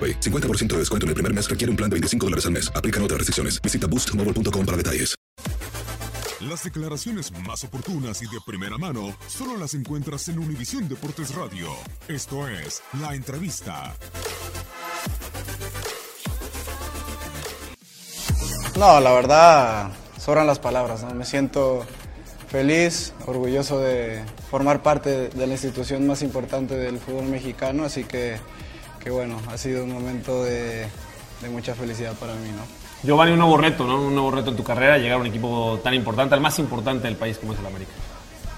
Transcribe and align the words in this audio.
AroPay. 0.00 0.20
50% 0.20 0.68
de 0.68 0.78
descuento 0.78 1.04
en 1.04 1.08
el 1.08 1.14
primer 1.14 1.34
mes 1.34 1.50
requiere 1.50 1.70
un 1.70 1.76
plan 1.76 1.90
de 1.90 1.94
25 1.94 2.26
dólares 2.26 2.46
al 2.46 2.52
mes. 2.52 2.72
Aplican 2.74 3.02
otras 3.02 3.18
restricciones. 3.18 3.60
Visita 3.60 3.86
boostmobile.com 3.86 4.64
para 4.64 4.76
detalles. 4.78 5.14
Las 6.40 6.64
declaraciones 6.64 7.30
más 7.46 7.62
oportunas 7.64 8.22
y 8.22 8.24
de 8.24 8.38
primera 8.46 8.78
mano 8.78 9.14
solo 9.28 9.58
las 9.58 9.74
encuentras 9.74 10.26
en 10.28 10.38
Univisión 10.38 10.88
Deportes 10.88 11.34
Radio. 11.34 11.68
Esto 12.08 12.48
es 12.48 12.82
La 12.98 13.14
Entrevista. 13.14 13.94
No, 18.78 19.00
la 19.00 19.12
verdad, 19.12 19.92
sobran 20.18 20.46
las 20.46 20.58
palabras. 20.58 21.02
¿no? 21.02 21.14
Me 21.14 21.26
siento 21.26 21.84
feliz, 22.48 23.12
orgulloso 23.26 23.78
de 23.78 24.24
formar 24.50 24.82
parte 24.82 25.28
de 25.28 25.46
la 25.46 25.52
institución 25.52 26.06
más 26.06 26.22
importante 26.22 26.74
del 26.74 26.98
fútbol 26.98 27.26
mexicano, 27.26 27.84
así 27.84 28.04
que, 28.04 28.38
que 29.02 29.10
bueno, 29.10 29.40
ha 29.48 29.56
sido 29.56 29.84
un 29.84 29.92
momento 29.92 30.44
de, 30.44 30.86
de 31.40 31.48
mucha 31.48 31.74
felicidad 31.74 32.14
para 32.14 32.34
mí. 32.34 32.48
¿no? 32.50 32.62
Giovanni, 33.02 33.32
un 33.32 33.38
nuevo 33.38 33.56
reto, 33.56 33.86
¿no? 33.86 34.00
Un 34.00 34.14
nuevo 34.14 34.30
reto 34.30 34.50
en 34.50 34.56
tu 34.56 34.64
carrera, 34.64 34.98
llegar 34.98 35.16
a 35.16 35.20
un 35.20 35.26
equipo 35.26 35.80
tan 35.82 35.94
importante, 35.94 36.34
al 36.34 36.40
más 36.40 36.58
importante 36.58 37.06
del 37.06 37.16
país 37.16 37.38
como 37.38 37.54
es 37.54 37.58
el 37.58 37.66
América. 37.66 37.92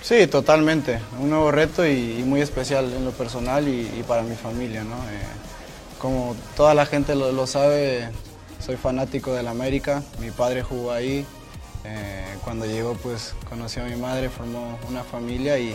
Sí, 0.00 0.26
totalmente. 0.28 1.00
Un 1.20 1.30
nuevo 1.30 1.50
reto 1.50 1.84
y, 1.86 2.20
y 2.20 2.22
muy 2.22 2.40
especial 2.40 2.92
en 2.92 3.04
lo 3.04 3.10
personal 3.10 3.66
y, 3.66 3.80
y 3.98 4.04
para 4.06 4.22
mi 4.22 4.36
familia. 4.36 4.84
¿no? 4.84 4.94
Eh, 4.94 5.26
como 5.98 6.36
toda 6.56 6.72
la 6.74 6.86
gente 6.86 7.16
lo, 7.16 7.32
lo, 7.32 7.46
sabe, 7.48 8.08
soy 8.60 8.76
fanático 8.76 9.34
del 9.34 9.48
América. 9.48 10.04
Mi 10.20 10.30
padre 10.30 10.62
jugó 10.62 10.92
ahí. 10.92 11.26
Eh, 11.84 12.24
cuando 12.44 12.66
llegó, 12.66 12.94
pues 12.94 13.34
conocí 13.48 13.80
a 13.80 13.84
mi 13.84 13.96
madre, 13.96 14.28
formó 14.28 14.78
una 14.88 15.02
familia 15.02 15.58
y, 15.58 15.74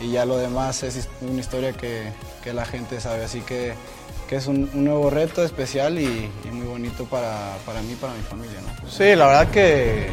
y 0.00 0.10
ya 0.10 0.24
lo 0.24 0.36
demás 0.36 0.82
es 0.82 1.08
una 1.20 1.40
historia 1.40 1.72
que, 1.72 2.12
que 2.42 2.52
la 2.52 2.64
gente 2.64 3.00
sabe. 3.00 3.24
Así 3.24 3.40
que, 3.40 3.74
que 4.28 4.36
es 4.36 4.46
un, 4.46 4.68
un, 4.74 4.84
nuevo 4.84 5.10
reto 5.10 5.44
especial 5.44 5.98
y, 5.98 6.30
y 6.44 6.48
muy 6.50 6.66
bonito 6.66 7.04
para, 7.04 7.56
para, 7.64 7.80
mí 7.82 7.92
y 7.92 7.96
para 7.96 8.14
mi 8.14 8.22
familia. 8.22 8.58
¿no? 8.60 8.90
Sí, 8.90 9.14
la 9.14 9.26
verdad 9.26 9.50
que, 9.50 10.08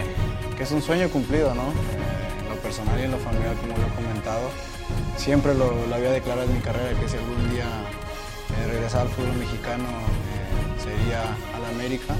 que 0.57 0.63
es 0.63 0.71
un 0.71 0.81
sueño 0.81 1.09
cumplido, 1.09 1.53
¿no? 1.55 1.63
Eh, 1.63 2.43
en 2.43 2.49
lo 2.49 2.55
personal 2.61 2.99
y 2.99 3.03
en 3.03 3.11
lo 3.11 3.17
familiar, 3.17 3.55
como 3.55 3.77
lo 3.77 3.87
he 3.87 3.95
comentado. 3.95 4.49
Siempre 5.17 5.53
lo, 5.53 5.87
lo 5.87 5.95
había 5.95 6.11
declarado 6.11 6.47
en 6.47 6.55
mi 6.55 6.61
carrera 6.61 6.99
que 6.99 7.09
si 7.09 7.17
algún 7.17 7.49
día 7.51 7.65
eh, 7.65 8.67
regresar 8.71 9.01
al 9.01 9.09
fútbol 9.09 9.35
mexicano 9.37 9.85
eh, 9.85 10.81
sería 10.83 11.23
al 11.55 11.75
América. 11.75 12.15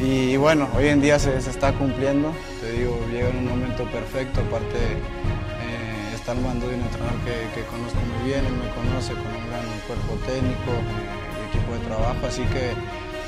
Y 0.00 0.36
bueno, 0.36 0.68
hoy 0.76 0.88
en 0.88 1.00
día 1.00 1.18
se, 1.18 1.40
se, 1.40 1.48
está 1.50 1.72
cumpliendo, 1.72 2.32
te 2.60 2.72
digo, 2.72 2.98
llega 3.10 3.30
en 3.30 3.38
un 3.38 3.48
momento 3.48 3.84
perfecto, 3.90 4.40
aparte 4.40 4.76
eh, 6.26 6.32
estar 6.32 6.36
mando 6.36 6.68
de 6.68 6.74
un 6.74 6.82
entrenador 6.82 7.18
que, 7.24 7.60
que, 7.60 7.66
conozco 7.66 7.98
muy 8.00 8.28
bien, 8.28 8.44
él 8.44 8.52
me 8.52 8.68
conoce 8.74 9.12
con 9.12 9.26
un 9.26 9.46
gran 9.46 9.64
cuerpo 9.86 10.14
técnico 10.26 10.72
y 11.32 11.56
equipo 11.56 11.72
de 11.72 11.78
trabajo, 11.86 12.26
así 12.26 12.42
que, 12.42 12.72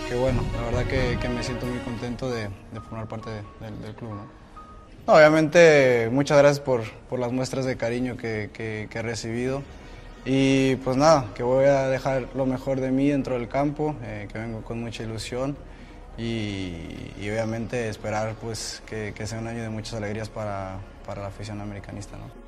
que 0.08 0.14
bueno, 0.16 0.42
la 0.56 0.62
verdad 0.66 0.84
que, 0.84 1.18
que, 1.20 1.28
me 1.28 1.42
siento 1.42 1.66
muy 1.66 1.78
contento 1.80 2.30
de, 2.30 2.48
de 2.72 2.80
formar 2.80 3.06
parte 3.06 3.30
de, 3.30 3.42
del, 3.60 3.82
del 3.82 3.94
club. 3.94 4.10
¿no? 4.10 5.14
Obviamente 5.14 6.08
muchas 6.10 6.38
gracias 6.38 6.60
por, 6.60 6.82
por, 7.08 7.18
las 7.18 7.32
muestras 7.32 7.64
de 7.64 7.76
cariño 7.76 8.16
que 8.16 8.50
he 8.92 9.02
recibido. 9.02 9.62
Y 10.24 10.76
pues 10.76 10.96
nada, 10.96 11.26
que 11.34 11.42
voy 11.42 11.66
a 11.66 11.88
dejar 11.88 12.28
lo 12.34 12.44
mejor 12.44 12.80
de 12.80 12.90
mí 12.90 13.08
dentro 13.08 13.38
del 13.38 13.48
campo, 13.48 13.96
eh, 14.02 14.28
que 14.30 14.38
vengo 14.38 14.62
con 14.62 14.80
mucha 14.80 15.02
ilusión 15.02 15.56
y, 16.18 16.74
y 17.18 17.30
obviamente 17.30 17.88
esperar 17.88 18.34
pues 18.34 18.82
que, 18.86 19.14
que, 19.14 19.26
sea 19.26 19.38
un 19.38 19.46
año 19.46 19.62
de 19.62 19.70
muchas 19.70 19.94
alegrías 19.94 20.28
para, 20.28 20.78
para 21.06 21.22
la 21.22 21.28
afición 21.28 21.60
americanista. 21.60 22.16
¿no? 22.16 22.47